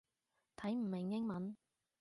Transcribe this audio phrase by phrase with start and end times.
[0.57, 1.55] 睇唔明英文